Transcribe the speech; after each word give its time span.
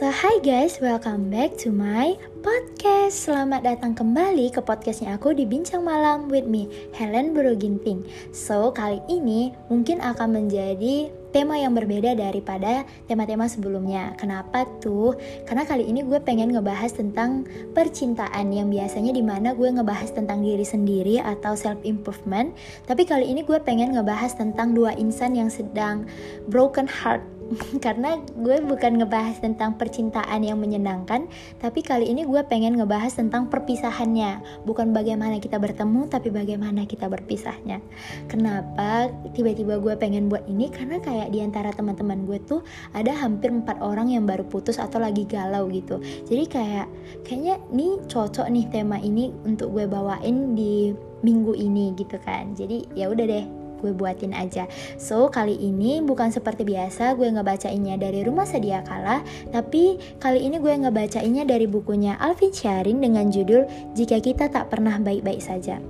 So 0.00 0.08
hi 0.08 0.40
guys, 0.40 0.80
welcome 0.80 1.28
back 1.28 1.60
to 1.60 1.68
my 1.68 2.16
podcast 2.40 3.20
Selamat 3.28 3.68
datang 3.68 3.92
kembali 3.92 4.48
ke 4.48 4.64
podcastnya 4.64 5.12
aku 5.12 5.36
di 5.36 5.44
Bincang 5.44 5.84
Malam 5.84 6.32
with 6.32 6.48
me, 6.48 6.72
Helen 6.96 7.36
Ginting. 7.36 8.08
So 8.32 8.72
kali 8.72 9.04
ini 9.12 9.52
mungkin 9.68 10.00
akan 10.00 10.40
menjadi 10.40 11.12
tema 11.36 11.60
yang 11.60 11.76
berbeda 11.76 12.16
daripada 12.16 12.88
tema-tema 13.12 13.44
sebelumnya 13.44 14.16
Kenapa 14.16 14.64
tuh? 14.80 15.20
Karena 15.44 15.68
kali 15.68 15.84
ini 15.84 16.00
gue 16.00 16.16
pengen 16.16 16.56
ngebahas 16.56 16.96
tentang 16.96 17.44
percintaan 17.76 18.56
Yang 18.56 18.80
biasanya 18.80 19.12
di 19.12 19.20
mana 19.20 19.52
gue 19.52 19.68
ngebahas 19.68 20.16
tentang 20.16 20.40
diri 20.40 20.64
sendiri 20.64 21.20
atau 21.20 21.52
self-improvement 21.52 22.56
Tapi 22.88 23.04
kali 23.04 23.28
ini 23.28 23.44
gue 23.44 23.60
pengen 23.60 23.92
ngebahas 23.92 24.32
tentang 24.32 24.72
dua 24.72 24.96
insan 24.96 25.36
yang 25.36 25.52
sedang 25.52 26.08
broken 26.48 26.88
heart 26.88 27.20
karena 27.84 28.18
gue 28.38 28.62
bukan 28.62 29.02
ngebahas 29.02 29.42
tentang 29.42 29.74
percintaan 29.74 30.42
yang 30.46 30.58
menyenangkan, 30.62 31.26
tapi 31.58 31.82
kali 31.82 32.06
ini 32.06 32.22
gue 32.22 32.42
pengen 32.46 32.78
ngebahas 32.78 33.18
tentang 33.18 33.50
perpisahannya, 33.50 34.62
bukan 34.62 34.94
bagaimana 34.94 35.42
kita 35.42 35.58
bertemu, 35.58 36.06
tapi 36.06 36.30
bagaimana 36.30 36.86
kita 36.86 37.10
berpisahnya. 37.10 37.82
Kenapa 38.30 39.10
tiba-tiba 39.34 39.82
gue 39.82 39.94
pengen 39.98 40.30
buat 40.30 40.46
ini? 40.46 40.70
Karena 40.70 41.02
kayak 41.02 41.34
di 41.34 41.42
antara 41.42 41.74
teman-teman 41.74 42.24
gue 42.26 42.38
tuh 42.46 42.62
ada 42.94 43.10
hampir 43.10 43.50
empat 43.50 43.82
orang 43.82 44.14
yang 44.14 44.24
baru 44.24 44.46
putus 44.46 44.78
atau 44.78 45.02
lagi 45.02 45.26
galau 45.26 45.66
gitu. 45.70 45.98
Jadi 46.30 46.44
kayak 46.46 46.86
kayaknya 47.26 47.58
nih 47.74 47.98
cocok 48.06 48.46
nih 48.46 48.66
tema 48.70 48.96
ini 49.02 49.34
untuk 49.42 49.74
gue 49.74 49.90
bawain 49.90 50.54
di 50.54 50.94
minggu 51.20 51.52
ini 51.52 51.92
gitu 51.98 52.16
kan. 52.22 52.54
Jadi 52.56 52.88
ya 52.96 53.10
udah 53.12 53.26
deh, 53.26 53.44
gue 53.80 53.96
buatin 53.96 54.36
aja. 54.36 54.68
So, 55.00 55.32
kali 55.32 55.56
ini 55.56 56.04
bukan 56.04 56.30
seperti 56.30 56.62
biasa 56.68 57.16
gue 57.16 57.32
ngebacainnya 57.32 57.96
dari 57.96 58.22
Rumah 58.22 58.46
Sedia 58.46 58.84
Kala, 58.84 59.24
tapi 59.50 59.96
kali 60.20 60.44
ini 60.46 60.60
gue 60.60 60.76
ngebacainnya 60.76 61.48
dari 61.48 61.64
bukunya 61.64 62.20
Alvin 62.20 62.52
Syarin 62.52 63.00
dengan 63.00 63.32
judul 63.32 63.66
Jika 63.96 64.20
Kita 64.20 64.52
Tak 64.52 64.68
Pernah 64.68 65.00
Baik-Baik 65.00 65.42
Saja. 65.42 65.80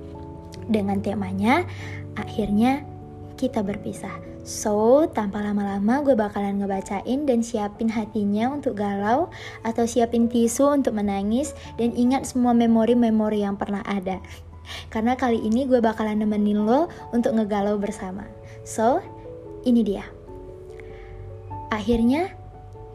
Dengan 0.71 1.03
temanya, 1.03 1.67
akhirnya 2.15 2.87
kita 3.35 3.67
berpisah. 3.67 4.31
So, 4.41 5.05
tanpa 5.13 5.45
lama-lama 5.45 6.01
gue 6.01 6.17
bakalan 6.17 6.65
ngebacain 6.65 7.29
dan 7.29 7.45
siapin 7.45 7.93
hatinya 7.93 8.49
untuk 8.49 8.81
galau 8.81 9.29
atau 9.61 9.85
siapin 9.85 10.33
tisu 10.33 10.81
untuk 10.81 10.97
menangis 10.97 11.53
dan 11.77 11.93
ingat 11.93 12.25
semua 12.25 12.57
memori-memori 12.57 13.45
yang 13.45 13.61
pernah 13.61 13.85
ada. 13.85 14.17
Karena 14.91 15.15
kali 15.15 15.41
ini 15.43 15.67
gue 15.67 15.79
bakalan 15.79 16.23
nemenin 16.23 16.67
lo 16.67 16.91
untuk 17.15 17.35
ngegalau 17.35 17.79
bersama. 17.79 18.27
So, 18.63 19.01
ini 19.65 19.85
dia. 19.87 20.05
Akhirnya, 21.71 22.35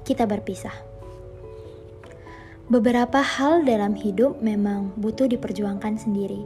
kita 0.03 0.27
berpisah. 0.27 0.73
Beberapa 2.65 3.21
hal 3.21 3.61
dalam 3.61 3.93
hidup 3.93 4.41
memang 4.41 4.89
butuh 4.97 5.29
diperjuangkan 5.29 6.01
sendiri. 6.01 6.41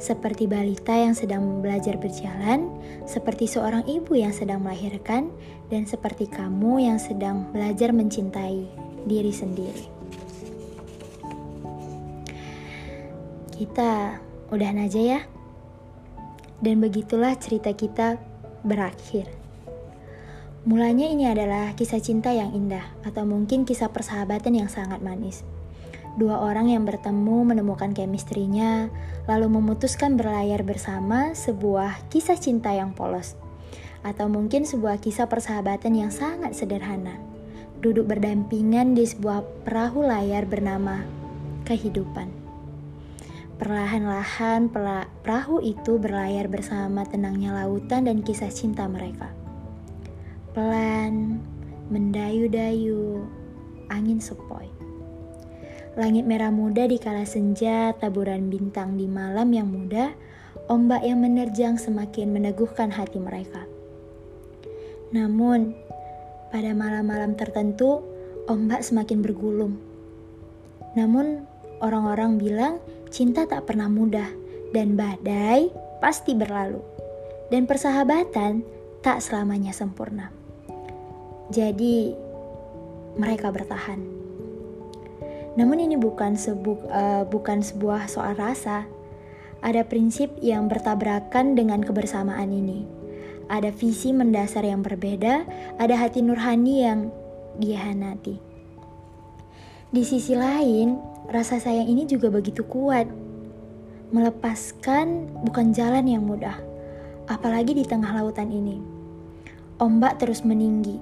Seperti 0.00 0.48
balita 0.48 0.96
yang 0.96 1.12
sedang 1.12 1.60
belajar 1.60 2.00
berjalan, 2.00 2.72
seperti 3.04 3.44
seorang 3.44 3.84
ibu 3.84 4.16
yang 4.16 4.32
sedang 4.32 4.64
melahirkan, 4.64 5.28
dan 5.68 5.84
seperti 5.84 6.24
kamu 6.24 6.88
yang 6.88 6.96
sedang 6.96 7.52
belajar 7.52 7.92
mencintai 7.92 8.64
diri 9.04 9.28
sendiri. 9.28 9.84
Kita 13.52 14.16
udahan 14.50 14.82
aja 14.82 15.00
ya. 15.00 15.20
Dan 16.60 16.84
begitulah 16.84 17.34
cerita 17.40 17.72
kita 17.72 18.20
berakhir. 18.66 19.30
Mulanya 20.68 21.08
ini 21.08 21.24
adalah 21.24 21.72
kisah 21.72 22.04
cinta 22.04 22.36
yang 22.36 22.52
indah, 22.52 22.84
atau 23.00 23.24
mungkin 23.24 23.64
kisah 23.64 23.88
persahabatan 23.88 24.60
yang 24.60 24.68
sangat 24.68 25.00
manis. 25.00 25.40
Dua 26.20 26.36
orang 26.36 26.68
yang 26.68 26.84
bertemu 26.84 27.48
menemukan 27.48 27.96
kemistrinya, 27.96 28.92
lalu 29.24 29.48
memutuskan 29.56 30.20
berlayar 30.20 30.60
bersama 30.60 31.32
sebuah 31.32 32.12
kisah 32.12 32.36
cinta 32.36 32.76
yang 32.76 32.92
polos. 32.92 33.40
Atau 34.04 34.28
mungkin 34.28 34.68
sebuah 34.68 35.00
kisah 35.00 35.32
persahabatan 35.32 35.96
yang 35.96 36.12
sangat 36.12 36.52
sederhana. 36.52 37.16
Duduk 37.80 38.04
berdampingan 38.12 38.92
di 38.92 39.08
sebuah 39.08 39.64
perahu 39.64 40.04
layar 40.04 40.44
bernama 40.44 41.00
kehidupan. 41.64 42.39
Perlahan-lahan 43.60 44.72
perahu 44.72 45.60
itu 45.60 46.00
berlayar 46.00 46.48
bersama 46.48 47.04
tenangnya 47.04 47.52
lautan 47.52 48.08
dan 48.08 48.24
kisah 48.24 48.48
cinta 48.48 48.88
mereka. 48.88 49.28
Pelan, 50.56 51.44
mendayu-dayu, 51.92 53.20
angin 53.92 54.16
sepoi. 54.16 54.64
Langit 55.92 56.24
merah 56.24 56.48
muda 56.48 56.88
di 56.88 56.96
kala 56.96 57.28
senja, 57.28 57.92
taburan 58.00 58.48
bintang 58.48 58.96
di 58.96 59.04
malam 59.04 59.52
yang 59.52 59.68
muda, 59.68 60.16
ombak 60.72 61.04
yang 61.04 61.20
menerjang 61.20 61.76
semakin 61.76 62.32
meneguhkan 62.32 62.88
hati 62.88 63.20
mereka. 63.20 63.68
Namun, 65.12 65.76
pada 66.48 66.72
malam-malam 66.72 67.36
tertentu, 67.36 68.00
ombak 68.48 68.80
semakin 68.80 69.20
bergulung. 69.20 69.76
Namun, 70.96 71.44
Orang-orang 71.80 72.36
bilang 72.36 72.78
cinta 73.08 73.48
tak 73.48 73.64
pernah 73.64 73.88
mudah 73.88 74.28
dan 74.76 74.94
badai 74.94 75.72
pasti 75.98 76.36
berlalu. 76.36 76.80
Dan 77.50 77.66
persahabatan 77.66 78.62
tak 79.02 79.18
selamanya 79.24 79.74
sempurna. 79.74 80.30
Jadi 81.50 82.14
mereka 83.18 83.50
bertahan. 83.50 83.98
Namun 85.58 85.82
ini 85.82 85.98
bukan 85.98 86.38
sebu 86.38 86.78
uh, 86.86 87.26
bukan 87.26 87.58
sebuah 87.64 88.06
soal 88.06 88.38
rasa. 88.38 88.86
Ada 89.60 89.84
prinsip 89.84 90.32
yang 90.40 90.70
bertabrakan 90.72 91.52
dengan 91.58 91.84
kebersamaan 91.84 92.48
ini. 92.48 92.86
Ada 93.50 93.74
visi 93.74 94.14
mendasar 94.14 94.62
yang 94.62 94.80
berbeda, 94.80 95.44
ada 95.76 95.94
hati 96.00 96.22
nurhani 96.22 96.86
yang 96.86 97.10
dihanati. 97.58 98.49
Di 99.90 100.06
sisi 100.06 100.38
lain, 100.38 101.10
Rasa 101.30 101.62
sayang 101.62 101.86
ini 101.86 102.10
juga 102.10 102.26
begitu 102.26 102.66
kuat. 102.66 103.06
Melepaskan 104.10 105.30
bukan 105.46 105.70
jalan 105.70 106.02
yang 106.10 106.26
mudah, 106.26 106.58
apalagi 107.30 107.70
di 107.70 107.86
tengah 107.86 108.10
lautan 108.18 108.50
ini. 108.50 108.82
Ombak 109.78 110.18
terus 110.18 110.42
meninggi. 110.42 110.98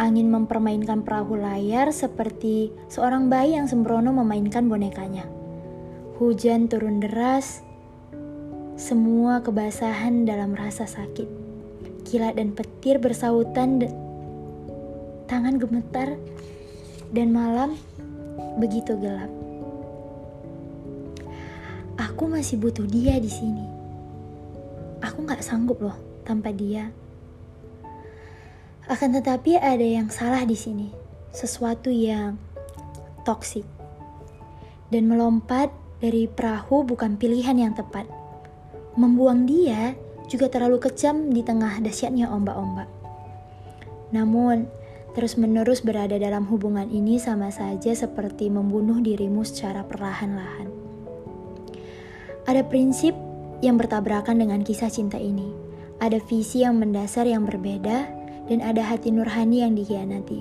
Angin 0.00 0.32
mempermainkan 0.32 1.04
perahu 1.04 1.36
layar 1.36 1.92
seperti 1.92 2.72
seorang 2.88 3.28
bayi 3.28 3.60
yang 3.60 3.68
sembrono 3.68 4.08
memainkan 4.08 4.72
bonekanya. 4.72 5.28
Hujan 6.16 6.72
turun 6.72 7.04
deras, 7.04 7.60
semua 8.80 9.44
kebasahan 9.44 10.24
dalam 10.24 10.56
rasa 10.56 10.88
sakit. 10.88 11.28
Kilat 12.08 12.40
dan 12.40 12.56
petir 12.56 12.96
bersautan, 12.96 13.84
tangan 15.28 15.60
gemetar, 15.60 16.16
dan 17.12 17.36
malam 17.36 17.76
begitu 18.56 18.96
gelap. 18.96 19.28
Aku 21.98 22.30
masih 22.30 22.56
butuh 22.56 22.86
dia 22.86 23.18
di 23.18 23.28
sini. 23.28 23.66
Aku 25.02 25.26
gak 25.26 25.42
sanggup 25.42 25.82
loh 25.82 25.98
tanpa 26.22 26.54
dia. 26.54 26.94
Akan 28.88 29.12
tetapi 29.12 29.58
ada 29.60 29.84
yang 29.84 30.08
salah 30.08 30.46
di 30.48 30.56
sini. 30.56 30.88
Sesuatu 31.34 31.92
yang 31.92 32.38
toksik. 33.26 33.66
Dan 34.88 35.12
melompat 35.12 35.68
dari 36.00 36.30
perahu 36.30 36.86
bukan 36.86 37.18
pilihan 37.18 37.58
yang 37.58 37.74
tepat. 37.74 38.06
Membuang 38.94 39.44
dia 39.44 39.98
juga 40.30 40.48
terlalu 40.48 40.78
kejam 40.78 41.34
di 41.34 41.42
tengah 41.42 41.82
dahsyatnya 41.82 42.30
ombak-ombak. 42.30 42.88
Namun, 44.14 44.70
terus-menerus 45.16 45.80
berada 45.80 46.16
dalam 46.20 46.44
hubungan 46.48 46.88
ini 46.88 47.16
sama 47.16 47.48
saja 47.48 47.92
seperti 47.96 48.52
membunuh 48.52 49.00
dirimu 49.00 49.44
secara 49.44 49.84
perlahan-lahan. 49.84 50.68
Ada 52.48 52.64
prinsip 52.64 53.12
yang 53.60 53.76
bertabrakan 53.76 54.40
dengan 54.40 54.64
kisah 54.64 54.88
cinta 54.88 55.20
ini. 55.20 55.52
Ada 55.98 56.22
visi 56.22 56.62
yang 56.62 56.78
mendasar 56.78 57.26
yang 57.26 57.44
berbeda 57.44 58.08
dan 58.48 58.58
ada 58.64 58.80
hati 58.80 59.12
nurhani 59.12 59.66
yang 59.66 59.76
dikhianati. 59.76 60.40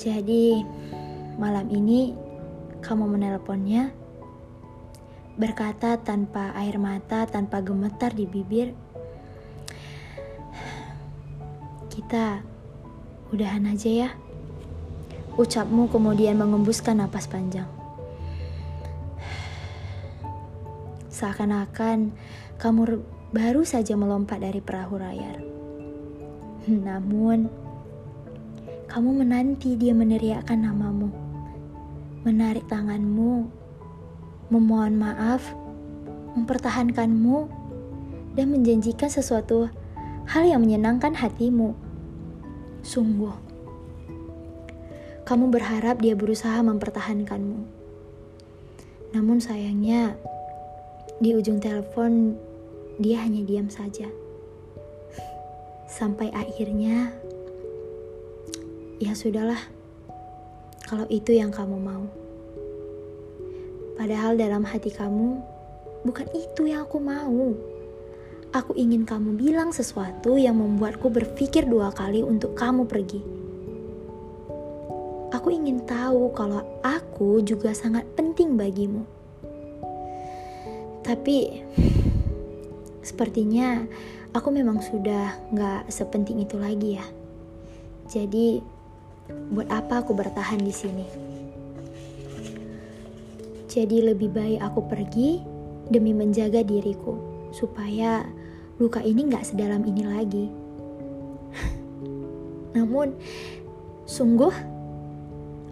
Jadi, 0.00 0.62
malam 1.36 1.68
ini 1.68 2.14
kamu 2.80 3.04
menelponnya 3.18 3.90
berkata 5.34 5.98
tanpa 5.98 6.54
air 6.54 6.78
mata, 6.78 7.26
tanpa 7.26 7.58
gemetar 7.58 8.14
di 8.14 8.24
bibir, 8.24 8.70
"Kita 11.90 12.53
udahan 13.34 13.66
aja 13.66 13.90
ya." 13.90 14.10
Ucapmu 15.34 15.90
kemudian 15.90 16.38
mengembuskan 16.38 17.02
napas 17.02 17.26
panjang. 17.26 17.66
Seakan-akan 21.10 22.14
kamu 22.62 23.02
baru 23.34 23.66
saja 23.66 23.98
melompat 23.98 24.38
dari 24.38 24.62
perahu 24.62 24.94
layar. 24.94 25.42
Namun, 26.70 27.50
kamu 28.86 29.10
menanti 29.10 29.74
dia 29.74 29.90
meneriakkan 29.90 30.62
namamu, 30.62 31.10
menarik 32.22 32.62
tanganmu, 32.70 33.50
memohon 34.54 34.94
maaf, 34.94 35.42
mempertahankanmu, 36.38 37.50
dan 38.38 38.46
menjanjikan 38.54 39.10
sesuatu 39.10 39.66
hal 40.30 40.46
yang 40.46 40.62
menyenangkan 40.62 41.14
hatimu. 41.18 41.74
Sungguh, 42.84 43.32
kamu 45.24 45.48
berharap 45.48 46.04
dia 46.04 46.12
berusaha 46.12 46.60
mempertahankanmu. 46.60 47.64
Namun 49.16 49.40
sayangnya, 49.40 50.20
di 51.16 51.32
ujung 51.32 51.64
telepon 51.64 52.36
dia 53.00 53.24
hanya 53.24 53.40
diam 53.40 53.72
saja. 53.72 54.04
Sampai 55.88 56.28
akhirnya, 56.36 57.08
ya 59.00 59.16
sudahlah, 59.16 59.64
kalau 60.84 61.08
itu 61.08 61.32
yang 61.32 61.48
kamu 61.48 61.80
mau. 61.80 62.04
Padahal 63.96 64.36
dalam 64.36 64.60
hati 64.60 64.92
kamu, 64.92 65.40
bukan 66.04 66.28
itu 66.36 66.68
yang 66.68 66.84
aku 66.84 67.00
mau. 67.00 67.56
Aku 68.54 68.70
ingin 68.78 69.02
kamu 69.02 69.34
bilang 69.34 69.74
sesuatu 69.74 70.38
yang 70.38 70.62
membuatku 70.62 71.10
berpikir 71.10 71.66
dua 71.66 71.90
kali 71.90 72.22
untuk 72.22 72.54
kamu 72.54 72.86
pergi. 72.86 73.18
Aku 75.34 75.50
ingin 75.50 75.82
tahu 75.82 76.30
kalau 76.30 76.62
aku 76.86 77.42
juga 77.42 77.74
sangat 77.74 78.06
penting 78.14 78.54
bagimu. 78.54 79.02
Tapi, 81.02 81.66
sepertinya 83.02 83.82
aku 84.30 84.54
memang 84.54 84.78
sudah 84.78 85.34
gak 85.50 85.90
sepenting 85.90 86.46
itu 86.46 86.54
lagi 86.54 86.94
ya. 86.94 87.06
Jadi, 88.06 88.62
buat 89.50 89.66
apa 89.66 90.06
aku 90.06 90.14
bertahan 90.14 90.62
di 90.62 90.70
sini? 90.70 91.06
Jadi 93.66 93.98
lebih 93.98 94.30
baik 94.30 94.62
aku 94.62 94.80
pergi 94.86 95.42
demi 95.90 96.14
menjaga 96.14 96.62
diriku 96.62 97.18
supaya 97.50 98.22
luka 98.78 98.98
ini 99.02 99.30
gak 99.30 99.46
sedalam 99.46 99.86
ini 99.86 100.02
lagi. 100.02 100.46
Namun, 102.76 103.14
sungguh, 104.02 104.54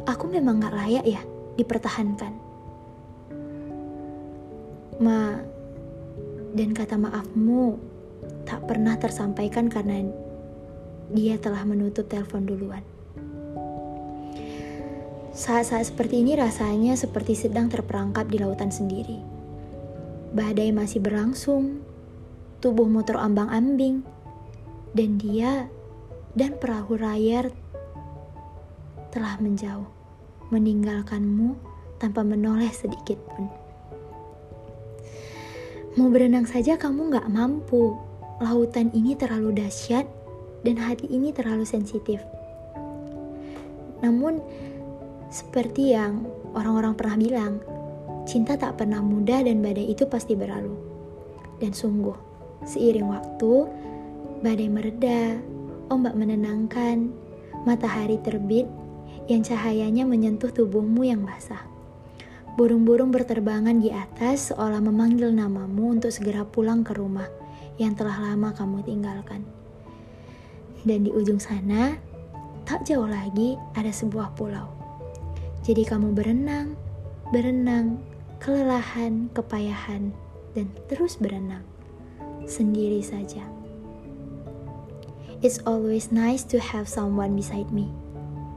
aku 0.07 0.25
memang 0.31 0.63
gak 0.63 0.77
layak 0.77 1.07
ya 1.07 1.23
dipertahankan. 1.59 2.33
Ma, 5.03 5.35
dan 6.55 6.71
kata 6.71 6.95
maafmu 6.95 7.81
tak 8.47 8.71
pernah 8.71 8.95
tersampaikan 8.95 9.67
karena 9.67 10.07
dia 11.11 11.37
telah 11.43 11.67
menutup 11.67 12.07
telepon 12.07 12.47
duluan. 12.47 12.85
Saat-saat 15.33 15.91
seperti 15.91 16.21
ini 16.21 16.37
rasanya 16.37 16.93
seperti 16.93 17.33
sedang 17.35 17.67
terperangkap 17.73 18.29
di 18.29 18.37
lautan 18.37 18.69
sendiri. 18.69 19.17
Badai 20.37 20.71
masih 20.77 21.01
berlangsung, 21.01 21.81
tubuh 22.63 22.87
motor 22.87 23.19
ambang-ambing, 23.19 24.07
dan 24.95 25.19
dia 25.19 25.67
dan 26.39 26.57
perahu 26.57 26.97
layar 26.97 27.51
telah 29.13 29.37
menjauh, 29.43 29.91
meninggalkanmu 30.49 31.59
tanpa 32.01 32.25
menoleh 32.25 32.71
sedikit 32.73 33.21
pun. 33.35 33.51
Mau 36.01 36.09
berenang 36.09 36.49
saja 36.49 36.81
kamu 36.81 37.13
gak 37.13 37.29
mampu. 37.29 37.99
Lautan 38.41 38.89
ini 38.97 39.13
terlalu 39.15 39.55
dahsyat 39.61 40.09
dan 40.65 40.81
hati 40.81 41.05
ini 41.13 41.31
terlalu 41.37 41.69
sensitif. 41.69 42.19
Namun, 44.01 44.41
seperti 45.29 45.93
yang 45.93 46.25
orang-orang 46.57 46.97
pernah 46.97 47.17
bilang, 47.21 47.55
cinta 48.25 48.57
tak 48.57 48.81
pernah 48.81 49.05
mudah 49.05 49.45
dan 49.45 49.61
badai 49.61 49.93
itu 49.93 50.09
pasti 50.09 50.33
berlalu. 50.33 50.75
Dan 51.61 51.71
sungguh, 51.77 52.32
Seiring 52.63 53.11
waktu, 53.11 53.67
badai 54.39 54.71
mereda, 54.71 55.35
ombak 55.91 56.15
menenangkan, 56.15 57.11
matahari 57.67 58.23
terbit 58.23 58.71
yang 59.27 59.43
cahayanya 59.43 60.07
menyentuh 60.07 60.51
tubuhmu 60.51 61.03
yang 61.03 61.27
basah. 61.27 61.63
Burung-burung 62.55 63.11
berterbangan 63.11 63.81
di 63.81 63.91
atas 63.91 64.53
seolah 64.53 64.79
memanggil 64.79 65.33
namamu 65.33 65.97
untuk 65.97 66.13
segera 66.13 66.45
pulang 66.45 66.85
ke 66.85 66.93
rumah 66.95 67.27
yang 67.81 67.97
telah 67.97 68.15
lama 68.21 68.53
kamu 68.53 68.85
tinggalkan. 68.85 69.43
Dan 70.85 71.09
di 71.09 71.11
ujung 71.11 71.41
sana, 71.41 71.97
tak 72.69 72.85
jauh 72.87 73.09
lagi 73.09 73.57
ada 73.75 73.91
sebuah 73.91 74.37
pulau. 74.37 74.69
Jadi 75.65 75.83
kamu 75.87 76.13
berenang, 76.13 76.75
berenang, 77.31 77.99
kelelahan, 78.43 79.31
kepayahan, 79.33 80.13
dan 80.53 80.69
terus 80.91 81.17
berenang 81.17 81.72
sendiri 82.47 83.03
saja. 83.05 83.45
It's 85.43 85.59
always 85.67 86.15
nice 86.15 86.47
to 86.55 86.63
have 86.63 86.87
someone 86.87 87.35
beside 87.35 87.75
me, 87.75 87.91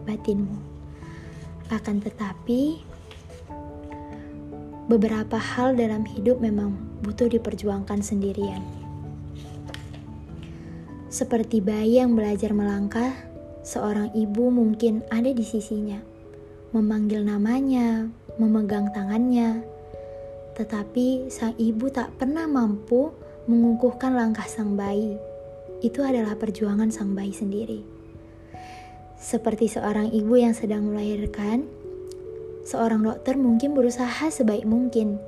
batinmu. 0.06 0.54
Akan 1.74 1.98
tetapi, 1.98 2.86
beberapa 4.86 5.42
hal 5.42 5.74
dalam 5.74 6.06
hidup 6.06 6.38
memang 6.38 6.78
butuh 7.02 7.26
diperjuangkan 7.26 8.06
sendirian. 8.06 8.62
Seperti 11.10 11.58
bayi 11.58 11.98
yang 11.98 12.14
belajar 12.14 12.54
melangkah, 12.54 13.18
seorang 13.66 14.14
ibu 14.14 14.54
mungkin 14.54 15.02
ada 15.10 15.34
di 15.34 15.42
sisinya, 15.42 15.98
memanggil 16.70 17.26
namanya, 17.26 18.06
memegang 18.38 18.94
tangannya, 18.94 19.66
tetapi 20.54 21.34
sang 21.34 21.58
ibu 21.58 21.90
tak 21.90 22.14
pernah 22.22 22.46
mampu 22.46 23.10
mengukuhkan 23.46 24.18
langkah 24.18 24.46
sang 24.50 24.74
bayi. 24.74 25.18
Itu 25.86 26.02
adalah 26.02 26.34
perjuangan 26.38 26.90
sang 26.90 27.14
bayi 27.14 27.34
sendiri. 27.34 27.82
Seperti 29.22 29.70
seorang 29.70 30.10
ibu 30.14 30.38
yang 30.38 30.54
sedang 30.54 30.90
melahirkan, 30.90 31.66
seorang 32.66 33.06
dokter 33.06 33.38
mungkin 33.38 33.78
berusaha 33.78 34.30
sebaik 34.30 34.66
mungkin. 34.66 35.22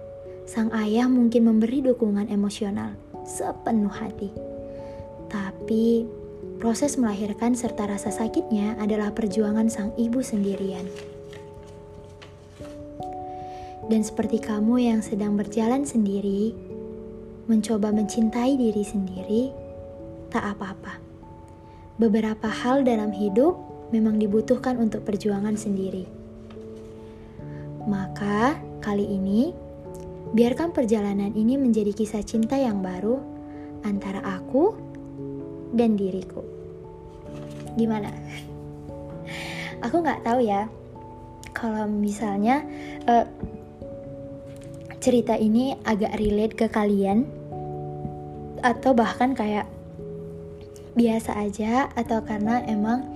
Sang 0.48 0.72
ayah 0.72 1.06
mungkin 1.12 1.46
memberi 1.46 1.84
dukungan 1.84 2.31
emosional 2.31 2.96
sepenuh 3.28 3.92
hati. 3.92 4.31
Tapi 5.28 6.08
proses 6.58 6.95
melahirkan 6.95 7.54
serta 7.54 7.86
rasa 7.86 8.09
sakitnya 8.09 8.80
adalah 8.80 9.12
perjuangan 9.12 9.68
sang 9.68 9.92
ibu 10.00 10.24
sendirian. 10.24 10.88
Dan 13.88 14.04
seperti 14.04 14.44
kamu 14.44 14.83
yang 14.83 15.00
sedang 15.00 15.40
berjalan 15.40 15.88
sendiri, 15.88 16.52
mencoba 17.47 17.95
mencintai 17.95 18.59
diri 18.59 18.83
sendiri, 18.83 19.44
tak 20.27 20.44
apa-apa. 20.56 20.99
Beberapa 21.97 22.51
hal 22.51 22.83
dalam 22.83 23.09
hidup 23.16 23.56
memang 23.95 24.19
dibutuhkan 24.19 24.77
untuk 24.77 25.07
perjuangan 25.07 25.56
sendiri. 25.56 26.06
Maka, 27.87 28.59
kali 28.83 29.07
ini, 29.07 29.56
biarkan 30.35 30.75
perjalanan 30.75 31.31
ini 31.31 31.56
menjadi 31.56 31.95
kisah 31.95 32.21
cinta 32.21 32.59
yang 32.59 32.83
baru 32.83 33.16
antara 33.87 34.19
aku 34.27 34.75
dan 35.71 35.95
diriku. 35.95 36.44
Gimana? 37.80 38.11
Aku 39.87 40.01
nggak 40.04 40.25
tahu 40.25 40.42
ya, 40.42 40.66
kalau 41.54 41.85
misalnya 41.85 42.66
uh, 43.06 43.23
cerita 44.97 45.37
ini 45.37 45.77
agak 45.85 46.18
relate 46.18 46.57
ke 46.57 46.68
kalian 46.68 47.37
atau 48.68 48.92
bahkan 48.92 49.31
kayak 49.31 49.64
biasa 51.00 51.40
aja 51.40 51.88
atau 51.95 52.19
karena 52.26 52.59
emang 52.68 53.07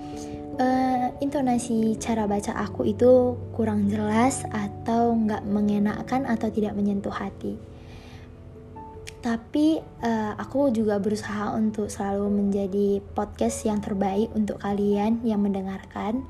uh, 0.56 1.12
intonasi 1.20 2.00
cara 2.00 2.24
baca 2.24 2.56
aku 2.56 2.88
itu 2.88 3.36
kurang 3.52 3.92
jelas 3.92 4.48
atau 4.48 5.12
nggak 5.12 5.44
mengenakan 5.44 6.24
atau 6.24 6.48
tidak 6.48 6.72
menyentuh 6.72 7.12
hati. 7.12 7.60
Tapi 9.22 9.78
uh, 10.02 10.34
aku 10.34 10.74
juga 10.74 10.98
berusaha 10.98 11.54
untuk 11.54 11.86
selalu 11.86 12.26
menjadi 12.26 12.88
podcast 13.14 13.62
yang 13.62 13.78
terbaik 13.78 14.32
untuk 14.34 14.58
kalian 14.58 15.22
yang 15.22 15.44
mendengarkan. 15.44 16.26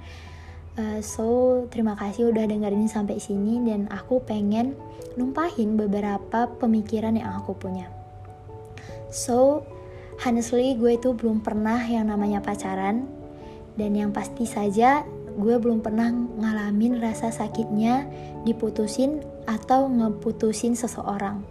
Uh, 0.76 1.00
so 1.04 1.24
terima 1.68 1.94
kasih 1.96 2.32
udah 2.32 2.48
dengerin 2.48 2.88
sampai 2.88 3.20
sini 3.20 3.60
dan 3.64 3.88
aku 3.92 4.24
pengen 4.24 4.76
numpahin 5.20 5.76
beberapa 5.76 6.48
pemikiran 6.60 7.16
yang 7.16 7.32
aku 7.36 7.56
punya. 7.56 8.01
So, 9.12 9.68
honestly 10.24 10.72
gue 10.80 10.96
itu 10.96 11.12
belum 11.12 11.44
pernah 11.44 11.78
yang 11.84 12.08
namanya 12.08 12.40
pacaran 12.40 13.04
dan 13.76 13.92
yang 13.92 14.10
pasti 14.10 14.48
saja 14.48 15.04
gue 15.32 15.56
belum 15.56 15.80
pernah 15.80 16.12
ngalamin 16.12 17.00
rasa 17.00 17.32
sakitnya 17.32 18.04
diputusin 18.44 19.20
atau 19.44 19.88
ngeputusin 19.88 20.72
seseorang. 20.76 21.44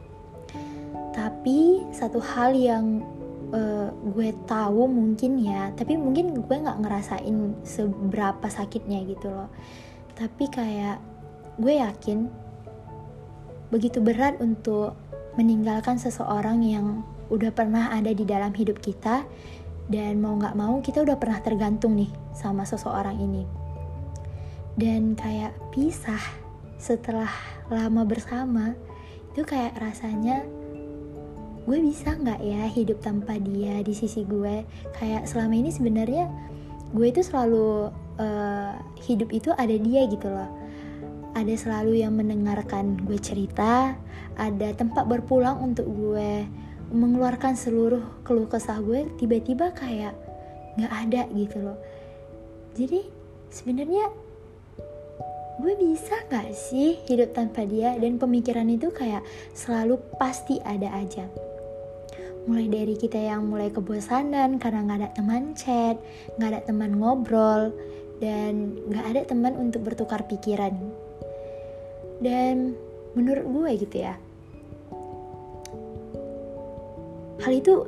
Tapi 1.13 1.85
satu 1.93 2.17
hal 2.17 2.57
yang 2.57 3.05
uh, 3.53 3.89
gue 3.91 4.31
tahu 4.47 4.87
mungkin 4.87 5.39
ya 5.43 5.69
tapi 5.75 5.99
mungkin 5.99 6.33
gue 6.33 6.57
nggak 6.57 6.81
ngerasain 6.81 7.35
seberapa 7.67 8.47
sakitnya 8.47 9.03
gitu 9.05 9.27
loh 9.29 9.49
tapi 10.15 10.47
kayak 10.47 10.97
gue 11.59 11.79
yakin 11.79 12.31
begitu 13.71 14.03
berat 14.03 14.39
untuk 14.43 14.95
meninggalkan 15.39 15.95
seseorang 15.95 16.59
yang 16.63 16.87
udah 17.31 17.55
pernah 17.55 17.95
ada 17.95 18.11
di 18.11 18.27
dalam 18.27 18.51
hidup 18.51 18.83
kita 18.83 19.23
dan 19.87 20.19
mau 20.19 20.35
nggak 20.35 20.55
mau 20.59 20.83
kita 20.83 21.01
udah 21.01 21.15
pernah 21.15 21.39
tergantung 21.39 21.95
nih 21.95 22.11
sama 22.35 22.67
seseorang 22.67 23.17
ini. 23.17 23.43
Dan 24.75 25.15
kayak 25.15 25.55
pisah 25.71 26.21
setelah 26.75 27.31
lama 27.71 28.03
bersama 28.03 28.75
itu 29.31 29.47
kayak 29.47 29.79
rasanya 29.79 30.43
gue 31.61 31.77
bisa 31.77 32.17
nggak 32.17 32.41
ya 32.41 32.65
hidup 32.67 32.99
tanpa 32.99 33.39
dia 33.39 33.79
di 33.83 33.95
sisi 33.95 34.27
gue? 34.27 34.67
Kayak 34.99 35.27
selama 35.27 35.55
ini 35.55 35.71
sebenarnya 35.71 36.27
gue 36.91 37.07
itu 37.07 37.23
selalu 37.23 37.91
uh, 38.19 38.75
hidup 39.07 39.31
itu 39.31 39.55
ada 39.55 39.75
dia 39.75 40.03
gitu 40.07 40.27
loh. 40.27 40.51
Ada 41.31 41.55
selalu 41.55 42.03
yang 42.03 42.19
mendengarkan 42.19 42.99
gue 43.07 43.15
cerita 43.15 43.95
ada 44.35 44.69
tempat 44.75 45.07
berpulang 45.07 45.63
untuk 45.63 45.87
gue 45.87 46.43
mengeluarkan 46.91 47.55
seluruh 47.55 48.03
keluh 48.27 48.51
kesah 48.51 48.83
gue 48.83 49.07
tiba-tiba 49.15 49.71
kayak 49.71 50.11
nggak 50.75 50.93
ada 51.07 51.21
gitu 51.31 51.57
loh. 51.63 51.79
Jadi 52.75 53.03
sebenarnya 53.51 54.11
gue 55.61 55.73
bisa 55.77 56.15
gak 56.31 56.51
sih 56.55 56.99
hidup 57.07 57.35
tanpa 57.35 57.67
dia? 57.67 57.95
Dan 57.99 58.19
pemikiran 58.19 58.67
itu 58.71 58.91
kayak 58.91 59.23
selalu 59.55 59.99
pasti 60.19 60.59
ada 60.63 60.91
aja. 60.95 61.27
Mulai 62.47 62.67
dari 62.67 62.95
kita 62.97 63.19
yang 63.19 63.45
mulai 63.47 63.69
kebosanan 63.69 64.57
karena 64.57 64.79
nggak 64.87 64.99
ada 64.99 65.09
teman 65.13 65.53
chat 65.53 65.95
nggak 66.39 66.49
ada 66.57 66.61
teman 66.65 66.97
ngobrol 66.97 67.69
dan 68.17 68.81
nggak 68.89 69.05
ada 69.15 69.21
teman 69.27 69.53
untuk 69.59 69.85
bertukar 69.85 70.25
pikiran. 70.25 70.73
Dan 72.21 72.73
menurut 73.13 73.45
gue 73.45 73.71
gitu 73.85 73.97
ya 74.07 74.15
hal 77.41 77.51
itu 77.53 77.85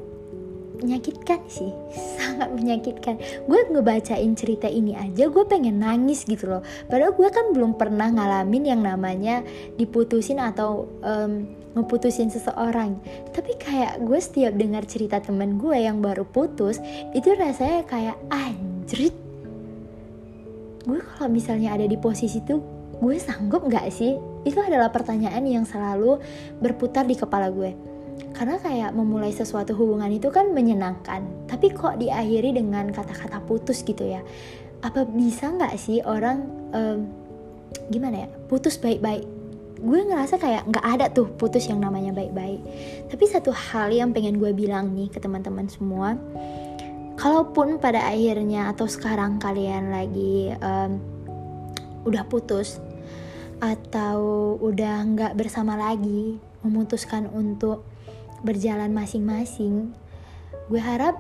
menyakitkan 0.84 1.40
sih 1.48 1.72
sangat 2.20 2.52
menyakitkan. 2.52 3.16
Gue 3.48 3.64
ngebacain 3.72 4.36
cerita 4.36 4.68
ini 4.68 4.94
aja 4.94 5.32
gue 5.32 5.44
pengen 5.48 5.80
nangis 5.80 6.28
gitu 6.28 6.52
loh. 6.52 6.62
Padahal 6.92 7.16
gue 7.16 7.30
kan 7.32 7.56
belum 7.56 7.80
pernah 7.80 8.12
ngalamin 8.12 8.76
yang 8.76 8.82
namanya 8.84 9.42
diputusin 9.80 10.44
atau 10.44 10.92
um, 11.02 11.48
ngeputusin 11.80 12.30
seseorang. 12.30 13.00
Tapi 13.32 13.56
kayak 13.58 14.04
gue 14.04 14.20
setiap 14.20 14.54
dengar 14.60 14.84
cerita 14.84 15.24
temen 15.24 15.56
gue 15.58 15.80
yang 15.80 16.04
baru 16.04 16.28
putus 16.28 16.84
itu 17.16 17.32
rasanya 17.34 17.88
kayak 17.88 18.18
anjrit. 18.30 19.16
Gue 20.84 21.00
kalau 21.00 21.32
misalnya 21.32 21.80
ada 21.80 21.88
di 21.88 21.96
posisi 21.96 22.44
itu 22.44 22.60
gue 23.00 23.16
sanggup 23.16 23.66
gak 23.72 23.88
sih? 23.90 24.20
Itu 24.44 24.60
adalah 24.60 24.92
pertanyaan 24.92 25.48
yang 25.48 25.64
selalu 25.64 26.20
berputar 26.60 27.08
di 27.08 27.16
kepala 27.16 27.48
gue 27.48 27.93
karena 28.34 28.58
kayak 28.60 28.92
memulai 28.98 29.30
sesuatu 29.30 29.78
hubungan 29.78 30.10
itu 30.10 30.34
kan 30.34 30.52
menyenangkan. 30.52 31.24
Tapi 31.46 31.70
kok 31.72 32.02
diakhiri 32.02 32.58
dengan 32.58 32.90
kata-kata 32.90 33.40
putus 33.46 33.86
gitu 33.86 34.04
ya? 34.04 34.22
Apa 34.82 35.06
bisa 35.06 35.54
nggak 35.54 35.74
sih 35.78 36.02
orang 36.04 36.44
um, 36.74 37.08
gimana 37.94 38.26
ya? 38.26 38.28
Putus 38.50 38.82
baik-baik. 38.82 39.24
Gue 39.84 40.00
ngerasa 40.02 40.40
kayak 40.40 40.66
nggak 40.72 40.86
ada 40.86 41.06
tuh 41.14 41.30
putus 41.36 41.70
yang 41.70 41.80
namanya 41.84 42.16
baik-baik. 42.16 42.60
Tapi 43.08 43.24
satu 43.30 43.54
hal 43.54 43.94
yang 43.94 44.12
pengen 44.12 44.42
gue 44.42 44.50
bilang 44.52 44.92
nih 44.98 45.14
ke 45.14 45.22
teman-teman 45.22 45.70
semua 45.70 46.18
kalaupun 47.14 47.78
pada 47.78 48.10
akhirnya 48.10 48.74
atau 48.74 48.90
sekarang 48.90 49.38
kalian 49.38 49.94
lagi 49.94 50.50
um, 50.58 50.98
udah 52.04 52.26
putus 52.28 52.82
atau 53.64 54.20
udah 54.60 55.08
nggak 55.08 55.34
bersama 55.40 55.80
lagi 55.80 56.36
memutuskan 56.66 57.32
untuk 57.32 57.86
berjalan 58.44 58.92
masing-masing, 58.92 59.96
gue 60.68 60.82
harap 60.82 61.16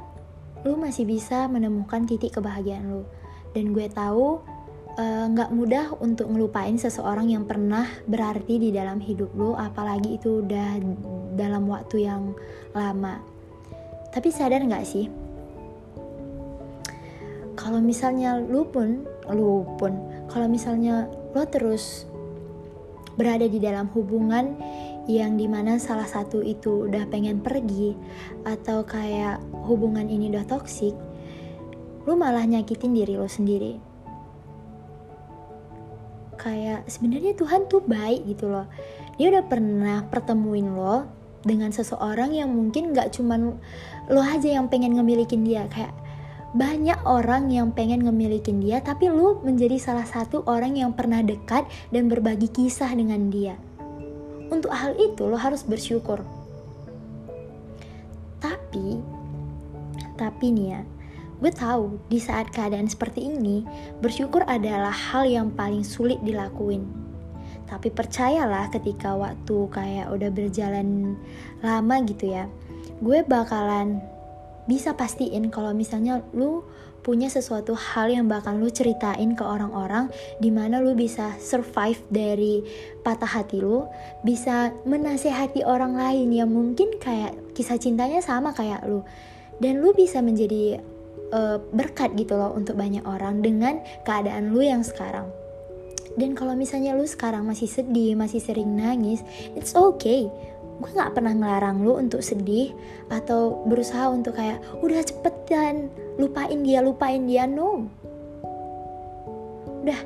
lu 0.63 0.79
masih 0.79 1.03
bisa 1.03 1.47
menemukan 1.47 2.03
titik 2.07 2.35
kebahagiaan 2.39 2.87
lu. 2.87 3.03
Dan 3.55 3.71
gue 3.71 3.87
tahu 3.91 4.43
eh, 4.99 5.25
nggak 5.31 5.49
uh, 5.51 5.55
mudah 5.55 5.85
untuk 6.03 6.29
ngelupain 6.29 6.75
seseorang 6.75 7.31
yang 7.31 7.47
pernah 7.47 7.87
berarti 8.05 8.59
di 8.59 8.69
dalam 8.69 8.99
hidup 8.99 9.31
lu, 9.33 9.55
apalagi 9.55 10.19
itu 10.19 10.43
udah 10.43 10.79
dalam 11.33 11.65
waktu 11.71 12.05
yang 12.05 12.35
lama. 12.75 13.23
Tapi 14.13 14.29
sadar 14.29 14.61
nggak 14.61 14.85
sih, 14.85 15.09
kalau 17.57 17.79
misalnya 17.81 18.37
lu 18.37 18.67
pun, 18.67 19.07
lu 19.31 19.65
pun, 19.79 19.95
kalau 20.29 20.45
misalnya 20.45 21.09
lo 21.33 21.47
terus 21.49 22.05
berada 23.13 23.45
di 23.45 23.61
dalam 23.61 23.89
hubungan 23.93 24.57
yang 25.07 25.35
di 25.35 25.51
mana 25.51 25.75
salah 25.79 26.07
satu 26.07 26.39
itu 26.39 26.87
udah 26.87 27.03
pengen 27.11 27.43
pergi 27.43 27.91
atau 28.47 28.87
kayak 28.87 29.43
hubungan 29.67 30.07
ini 30.07 30.31
udah 30.31 30.47
toksik, 30.47 30.95
lu 32.07 32.15
malah 32.15 32.47
nyakitin 32.47 32.95
diri 32.95 33.19
lo 33.19 33.27
sendiri. 33.27 33.79
Kayak 36.39 36.87
sebenarnya 36.87 37.35
Tuhan 37.35 37.67
tuh 37.71 37.83
baik 37.83 38.27
gitu 38.27 38.51
loh. 38.51 38.67
Dia 39.15 39.31
udah 39.31 39.45
pernah 39.47 40.03
pertemuin 40.07 40.75
lo 40.75 41.07
dengan 41.43 41.75
seseorang 41.75 42.31
yang 42.31 42.51
mungkin 42.51 42.95
gak 42.95 43.15
cuman 43.19 43.59
lo 44.07 44.21
aja 44.23 44.47
yang 44.47 44.71
pengen 44.71 44.95
ngemilikin 44.95 45.43
dia 45.43 45.67
kayak 45.67 45.91
banyak 46.55 46.97
orang 47.03 47.51
yang 47.51 47.73
pengen 47.75 48.05
ngemilikin 48.07 48.63
dia 48.63 48.79
tapi 48.79 49.11
lu 49.11 49.41
menjadi 49.43 49.75
salah 49.75 50.07
satu 50.07 50.45
orang 50.47 50.79
yang 50.79 50.95
pernah 50.95 51.19
dekat 51.19 51.67
dan 51.91 52.07
berbagi 52.07 52.47
kisah 52.47 52.93
dengan 52.95 53.27
dia 53.27 53.59
untuk 54.53 54.69
hal 54.69 54.93
itu 54.97 55.25
lo 55.25 55.37
harus 55.37 55.65
bersyukur. 55.65 56.21
Tapi, 58.37 59.01
tapi 60.19 60.45
nih 60.53 60.67
ya, 60.77 60.81
gue 61.41 61.51
tahu 61.51 61.97
di 62.07 62.19
saat 62.21 62.53
keadaan 62.53 62.85
seperti 62.85 63.25
ini, 63.25 63.65
bersyukur 64.03 64.45
adalah 64.45 64.93
hal 64.93 65.25
yang 65.25 65.49
paling 65.51 65.81
sulit 65.81 66.21
dilakuin. 66.21 66.85
Tapi 67.65 67.89
percayalah 67.89 68.69
ketika 68.69 69.17
waktu 69.17 69.57
kayak 69.73 70.11
udah 70.13 70.29
berjalan 70.29 71.17
lama 71.65 71.95
gitu 72.05 72.29
ya, 72.29 72.45
gue 73.01 73.25
bakalan 73.25 74.03
bisa 74.69 74.95
pastiin 74.95 75.51
kalau 75.51 75.75
misalnya 75.75 76.23
lu 76.31 76.63
punya 77.03 77.27
sesuatu 77.27 77.75
hal 77.75 78.07
yang 78.09 78.31
bakal 78.31 78.55
lu 78.55 78.71
ceritain 78.71 79.35
ke 79.35 79.43
orang-orang 79.43 80.07
di 80.39 80.49
mana 80.49 80.79
lu 80.79 80.95
bisa 80.95 81.35
survive 81.37 81.99
dari 82.07 82.63
patah 83.03 83.27
hati 83.27 83.59
lu 83.59 83.83
bisa 84.23 84.71
menasehati 84.87 85.67
orang 85.67 85.99
lain 85.99 86.31
yang 86.31 86.49
mungkin 86.49 86.95
kayak 86.97 87.35
kisah 87.51 87.75
cintanya 87.75 88.23
sama 88.23 88.55
kayak 88.55 88.81
lu. 88.87 89.03
Dan 89.59 89.83
lu 89.83 89.91
bisa 89.93 90.23
menjadi 90.23 90.81
uh, 91.35 91.59
berkat 91.75 92.15
gitu 92.15 92.39
loh 92.39 92.55
untuk 92.55 92.79
banyak 92.79 93.03
orang 93.03 93.43
dengan 93.43 93.83
keadaan 94.07 94.55
lu 94.55 94.63
yang 94.63 94.81
sekarang. 94.81 95.27
Dan 96.13 96.37
kalau 96.37 96.53
misalnya 96.53 96.93
lu 96.93 97.09
sekarang 97.09 97.43
masih 97.43 97.65
sedih 97.65 98.13
masih 98.13 98.39
sering 98.39 98.79
nangis 98.79 99.21
it's 99.59 99.75
okay. 99.75 100.31
Gue 100.73 100.89
gak 100.89 101.13
pernah 101.13 101.37
ngelarang 101.37 101.85
lu 101.85 101.97
untuk 101.97 102.25
sedih 102.25 102.73
atau 103.09 103.61
berusaha 103.69 104.09
untuk 104.09 104.37
kayak 104.37 104.61
udah 104.81 105.01
cepetan 105.05 105.89
lupain 106.19 106.59
dia 106.61 106.79
lupain 106.81 107.21
dia 107.25 107.49
no. 107.49 107.87
Udah 109.83 110.01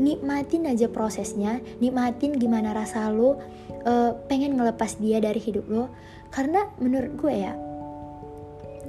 nikmatin 0.00 0.66
aja 0.72 0.88
prosesnya 0.88 1.60
nikmatin 1.78 2.40
gimana 2.40 2.72
rasa 2.72 3.12
lu 3.12 3.36
uh, 3.84 4.10
pengen 4.26 4.56
ngelepas 4.56 4.98
dia 4.98 5.20
dari 5.20 5.38
hidup 5.38 5.66
lo. 5.68 5.84
Karena 6.32 6.68
menurut 6.80 7.12
gue 7.18 7.34
ya 7.34 7.52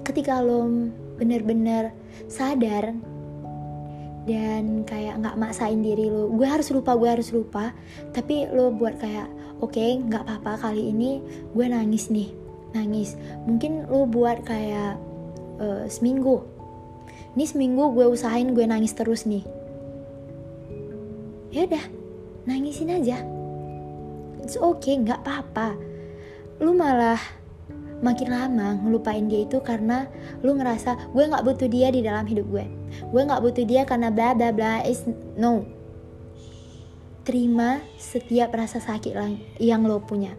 ketika 0.04 0.44
lo 0.44 0.68
bener-bener 1.16 1.96
sadar 2.28 2.92
dan 4.24 4.88
kayak 4.88 5.20
nggak 5.20 5.36
maksain 5.40 5.84
diri 5.84 6.08
lo 6.08 6.32
gue 6.32 6.48
harus 6.48 6.72
lupa 6.72 6.96
gue 6.96 7.08
harus 7.12 7.32
lupa 7.36 7.76
tapi 8.16 8.48
lo 8.52 8.72
buat 8.72 8.96
kayak 9.00 9.28
oke 9.60 9.76
okay, 9.76 10.00
nggak 10.00 10.24
apa-apa 10.28 10.72
kali 10.72 10.92
ini 10.92 11.20
gue 11.52 11.66
nangis 11.68 12.08
nih 12.12 12.44
nangis. 12.74 13.16
Mungkin 13.46 13.88
lo 13.88 14.10
buat 14.10 14.44
kayak 14.44 14.98
uh, 15.64 15.84
seminggu. 15.88 16.44
Ini 17.34 17.46
seminggu 17.48 17.96
gue 17.96 18.06
usahain 18.06 18.52
gue 18.52 18.66
nangis 18.68 18.94
terus 18.94 19.24
nih. 19.24 19.42
Ya 21.50 21.66
udah 21.66 21.86
nangisin 22.46 22.94
aja. 22.94 23.24
It's 24.44 24.60
okay 24.60 25.00
nggak 25.00 25.24
apa-apa. 25.24 25.80
Lu 26.60 26.76
malah 26.76 27.18
makin 28.04 28.36
lama 28.36 28.76
ngelupain 28.84 29.32
dia 29.32 29.48
itu 29.48 29.64
karena 29.64 30.12
lu 30.44 30.60
ngerasa 30.60 31.16
gue 31.16 31.24
nggak 31.24 31.46
butuh 31.48 31.70
dia 31.72 31.90
di 31.90 32.04
dalam 32.04 32.28
hidup 32.28 32.46
gue. 32.52 32.66
Gue 33.10 33.22
nggak 33.24 33.42
butuh 33.42 33.66
dia 33.66 33.88
karena 33.88 34.12
bla 34.12 34.36
bla 34.36 34.52
bla 34.54 34.84
is 34.86 35.02
no. 35.40 35.66
Terima 37.24 37.80
setiap 37.96 38.52
rasa 38.52 38.84
sakit 38.84 39.16
yang 39.64 39.88
lo 39.88 40.04
punya. 40.04 40.36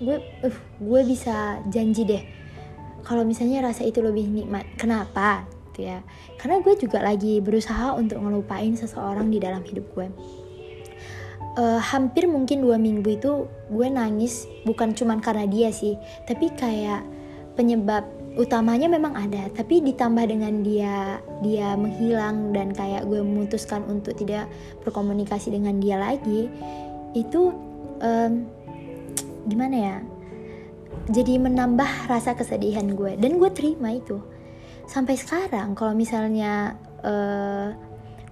Gue 0.00 0.22
uh, 0.46 0.56
gue 0.80 1.00
bisa 1.04 1.60
janji 1.68 2.08
deh 2.08 2.39
kalau 3.04 3.22
misalnya 3.24 3.64
rasa 3.64 3.86
itu 3.86 4.00
lebih 4.04 4.28
nikmat 4.28 4.66
kenapa? 4.76 5.44
Gitu 5.70 5.88
ya. 5.88 6.04
Karena 6.36 6.60
gue 6.60 6.74
juga 6.76 6.98
lagi 7.00 7.40
berusaha 7.40 7.96
untuk 7.96 8.20
ngelupain 8.20 8.74
seseorang 8.76 9.28
di 9.28 9.38
dalam 9.40 9.64
hidup 9.64 9.86
gue. 9.96 10.08
Uh, 11.58 11.82
hampir 11.82 12.30
mungkin 12.30 12.62
dua 12.62 12.78
minggu 12.78 13.18
itu 13.18 13.50
gue 13.74 13.86
nangis 13.90 14.46
bukan 14.62 14.94
cuman 14.94 15.18
karena 15.18 15.50
dia 15.50 15.74
sih 15.74 15.98
tapi 16.22 16.46
kayak 16.54 17.02
penyebab 17.58 18.06
utamanya 18.38 18.86
memang 18.86 19.18
ada. 19.18 19.50
Tapi 19.50 19.82
ditambah 19.82 20.30
dengan 20.30 20.62
dia 20.62 21.18
dia 21.42 21.74
menghilang 21.74 22.54
dan 22.54 22.70
kayak 22.70 23.02
gue 23.08 23.18
memutuskan 23.18 23.82
untuk 23.90 24.14
tidak 24.14 24.46
berkomunikasi 24.86 25.50
dengan 25.50 25.82
dia 25.82 25.98
lagi 25.98 26.46
itu 27.10 27.50
um, 27.98 28.46
gimana 29.50 29.76
ya 29.76 29.96
jadi 31.08 31.40
menambah 31.40 32.10
rasa 32.10 32.36
kesedihan 32.36 32.84
gue. 32.92 33.16
Dan 33.16 33.40
gue 33.40 33.48
terima 33.48 33.96
itu. 33.96 34.20
Sampai 34.84 35.16
sekarang 35.16 35.78
kalau 35.78 35.94
misalnya 35.94 36.76
uh, 37.00 37.72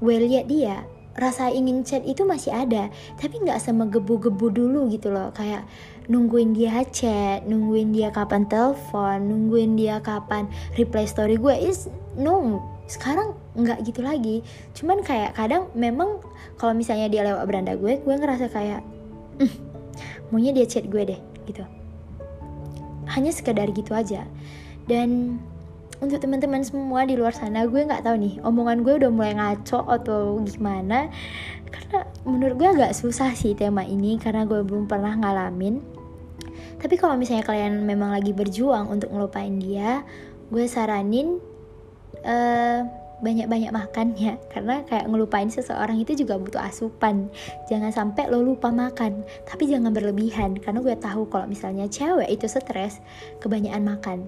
gue 0.03 0.17
lihat 0.27 0.51
dia 0.51 0.85
rasa 1.19 1.51
ingin 1.51 1.83
chat 1.87 2.05
itu 2.05 2.27
masih 2.29 2.53
ada. 2.53 2.93
Tapi 3.17 3.41
nggak 3.41 3.63
sama 3.63 3.89
gebu-gebu 3.89 4.53
dulu 4.53 4.91
gitu 4.93 5.09
loh. 5.09 5.33
Kayak 5.33 5.65
nungguin 6.11 6.53
dia 6.53 6.83
chat 6.91 7.45
nungguin 7.45 7.93
dia 7.93 8.09
kapan 8.09 8.49
telepon 8.49 9.29
nungguin 9.29 9.77
dia 9.77 10.03
kapan 10.03 10.51
reply 10.77 11.07
story 11.09 11.39
gue. 11.39 11.55
Is 11.57 11.89
no 12.19 12.61
sekarang 12.91 13.39
nggak 13.55 13.87
gitu 13.87 14.03
lagi. 14.03 14.43
Cuman 14.75 15.01
kayak 15.07 15.39
kadang 15.39 15.71
memang 15.79 16.21
kalau 16.59 16.75
misalnya 16.75 17.07
dia 17.07 17.23
lewat 17.23 17.47
beranda 17.47 17.79
gue 17.79 18.03
gue 18.03 18.15
ngerasa 18.19 18.51
kayak 18.51 18.83
mm, 19.39 19.55
maunya 20.35 20.51
dia 20.51 20.67
chat 20.67 20.85
gue 20.91 21.03
deh 21.15 21.21
gitu 21.47 21.78
hanya 23.13 23.33
sekedar 23.33 23.69
gitu 23.73 23.97
aja. 23.97 24.25
Dan 24.89 25.41
untuk 25.99 26.23
teman-teman 26.23 26.63
semua 26.63 27.03
di 27.03 27.19
luar 27.19 27.35
sana 27.35 27.67
gue 27.67 27.83
nggak 27.83 28.07
tahu 28.07 28.17
nih 28.23 28.35
omongan 28.47 28.87
gue 28.87 28.95
udah 29.03 29.11
mulai 29.11 29.35
ngaco 29.35 29.83
atau 29.89 30.39
gimana? 30.47 31.11
Karena 31.69 32.07
menurut 32.23 32.55
gue 32.57 32.69
agak 32.69 32.93
susah 32.95 33.35
sih 33.35 33.59
tema 33.59 33.83
ini 33.83 34.17
karena 34.17 34.47
gue 34.47 34.63
belum 34.63 34.87
pernah 34.87 35.17
ngalamin. 35.19 35.83
Tapi 36.79 36.95
kalau 36.95 37.19
misalnya 37.19 37.43
kalian 37.43 37.83
memang 37.83 38.15
lagi 38.15 38.31
berjuang 38.31 38.87
untuk 38.87 39.11
ngelupain 39.11 39.59
dia 39.59 40.07
gue 40.49 40.65
saranin 40.65 41.37
uh, 42.25 42.81
banyak-banyak 43.21 43.73
makan 43.75 44.15
ya. 44.15 44.39
Karena 44.51 44.83
kayak 44.87 45.11
ngelupain 45.11 45.51
seseorang 45.51 45.99
itu 45.99 46.15
juga 46.15 46.39
butuh 46.39 46.63
asupan. 46.63 47.31
Jangan 47.67 47.91
sampai 47.91 48.31
lo 48.31 48.43
lupa 48.43 48.71
makan. 48.71 49.23
Tapi 49.47 49.71
jangan 49.71 49.91
berlebihan 49.91 50.59
karena 50.59 50.81
gue 50.83 50.97
tahu 50.99 51.27
kalau 51.31 51.47
misalnya 51.51 51.87
cewek 51.91 52.31
itu 52.31 52.47
stres 52.47 53.03
kebanyakan 53.43 53.83
makan. 53.85 54.19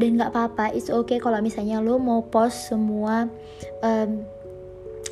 Dan 0.00 0.16
nggak 0.18 0.32
apa-apa 0.32 0.72
it's 0.72 0.88
okay 0.88 1.20
kalau 1.20 1.38
misalnya 1.44 1.78
lo 1.78 2.00
mau 2.00 2.24
post 2.24 2.72
semua 2.72 3.28
um, 3.84 4.24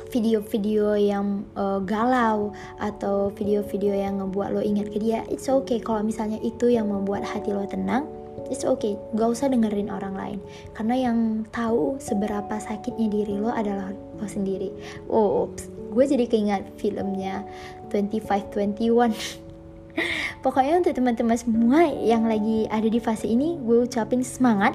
video-video 0.09 0.93
yang 0.93 1.45
uh, 1.57 1.81
galau 1.81 2.53
atau 2.77 3.33
video-video 3.33 3.97
yang 3.97 4.21
ngebuat 4.21 4.49
lo 4.53 4.61
ingat 4.61 4.89
ke 4.93 4.97
dia 5.01 5.25
it's 5.29 5.49
okay. 5.49 5.81
Kalau 5.81 6.01
misalnya 6.01 6.37
itu 6.41 6.69
yang 6.69 6.89
membuat 6.89 7.25
hati 7.25 7.53
lo 7.53 7.65
tenang 7.65 8.22
it's 8.49 8.65
okay. 8.65 8.97
Gak 9.15 9.29
usah 9.33 9.49
dengerin 9.49 9.89
orang 9.89 10.13
lain. 10.17 10.39
Karena 10.73 11.09
yang 11.09 11.47
tahu 11.53 11.97
seberapa 12.01 12.57
sakitnya 12.59 13.07
diri 13.09 13.35
lo 13.39 13.53
adalah 13.53 13.93
lo 13.93 14.27
sendiri. 14.27 14.73
Oh 15.07 15.49
gue 15.93 16.05
jadi 16.09 16.25
keingat 16.25 16.73
filmnya 16.81 17.45
2521 17.93 19.13
pokoknya 20.43 20.81
untuk 20.81 20.97
teman-teman 20.97 21.37
semua 21.37 21.85
yang 21.85 22.25
lagi 22.25 22.65
ada 22.73 22.89
di 22.89 22.97
fase 22.97 23.29
ini 23.29 23.61
gue 23.61 23.85
ucapin 23.85 24.25
semangat. 24.25 24.73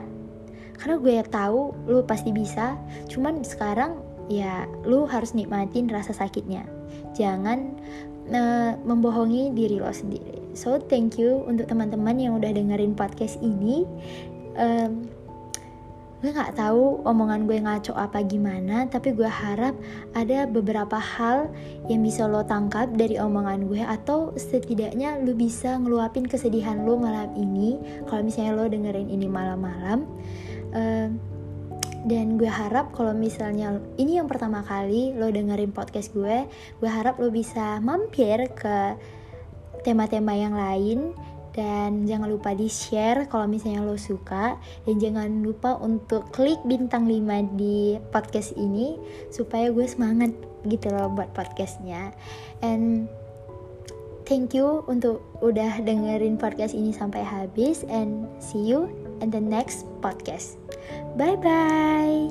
Karena 0.78 0.94
gue 1.02 1.14
tahu 1.26 1.74
lo 1.90 2.06
pasti 2.06 2.30
bisa. 2.30 2.78
Cuman 3.10 3.42
sekarang 3.42 3.98
ya 4.30 4.70
lu 4.86 5.10
harus 5.10 5.34
nikmatin 5.34 5.90
rasa 5.90 6.14
sakitnya. 6.14 6.62
Jangan 7.18 7.74
uh, 8.30 8.78
membohongi 8.86 9.50
diri 9.58 9.82
lo 9.82 9.90
sendiri 9.90 10.47
so 10.58 10.82
thank 10.90 11.14
you 11.14 11.46
untuk 11.46 11.70
teman-teman 11.70 12.18
yang 12.18 12.34
udah 12.34 12.50
dengerin 12.50 12.98
podcast 12.98 13.38
ini. 13.38 13.86
Um, 14.58 15.06
gue 16.18 16.34
nggak 16.34 16.58
tahu 16.58 17.06
omongan 17.06 17.46
gue 17.46 17.62
ngaco 17.62 17.94
apa 17.94 18.26
gimana 18.26 18.90
tapi 18.90 19.14
gue 19.14 19.30
harap 19.30 19.70
ada 20.18 20.50
beberapa 20.50 20.98
hal 20.98 21.46
yang 21.86 22.02
bisa 22.02 22.26
lo 22.26 22.42
tangkap 22.42 22.90
dari 22.90 23.22
omongan 23.22 23.70
gue 23.70 23.86
atau 23.86 24.34
setidaknya 24.34 25.22
lo 25.22 25.30
bisa 25.38 25.78
ngeluapin 25.78 26.26
kesedihan 26.26 26.82
lo 26.82 26.98
malam 26.98 27.30
ini 27.38 27.78
kalau 28.10 28.26
misalnya 28.26 28.58
lo 28.58 28.66
dengerin 28.66 29.06
ini 29.06 29.30
malam-malam. 29.30 30.10
Uh, 30.74 31.06
dan 32.06 32.38
gue 32.38 32.50
harap 32.50 32.94
kalau 32.94 33.10
misalnya 33.10 33.78
ini 33.98 34.22
yang 34.22 34.30
pertama 34.30 34.62
kali 34.62 35.14
lo 35.18 35.30
dengerin 35.30 35.74
podcast 35.74 36.14
gue 36.14 36.46
gue 36.78 36.90
harap 36.90 37.18
lo 37.18 37.30
bisa 37.30 37.82
mampir 37.82 38.46
ke 38.54 38.94
tema-tema 39.82 40.34
yang 40.34 40.54
lain. 40.54 41.12
Dan 41.58 42.06
jangan 42.06 42.30
lupa 42.30 42.54
di 42.54 42.70
share 42.70 43.26
kalau 43.26 43.50
misalnya 43.50 43.82
lo 43.82 43.98
suka. 43.98 44.54
Dan 44.86 45.02
jangan 45.02 45.42
lupa 45.42 45.74
untuk 45.78 46.30
klik 46.30 46.62
bintang 46.62 47.10
5 47.10 47.58
di 47.58 47.98
podcast 48.14 48.54
ini 48.54 48.94
supaya 49.34 49.74
gue 49.74 49.86
semangat 49.86 50.30
gitu 50.70 50.90
loh 50.94 51.10
buat 51.10 51.34
podcastnya. 51.34 52.14
And 52.62 53.10
thank 54.28 54.54
you 54.54 54.86
untuk 54.86 55.24
udah 55.42 55.82
dengerin 55.82 56.38
podcast 56.38 56.78
ini 56.78 56.94
sampai 56.94 57.26
habis. 57.26 57.82
And 57.90 58.30
see 58.38 58.62
you 58.62 58.86
in 59.18 59.34
the 59.34 59.42
next 59.42 59.82
podcast. 59.98 60.54
Bye 61.18 61.34
bye 61.34 62.30